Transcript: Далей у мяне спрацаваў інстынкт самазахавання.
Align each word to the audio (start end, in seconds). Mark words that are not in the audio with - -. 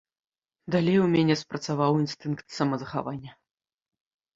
Далей 0.75 0.97
у 1.01 1.03
мяне 1.13 1.35
спрацаваў 1.43 2.03
інстынкт 2.03 2.45
самазахавання. 2.59 3.31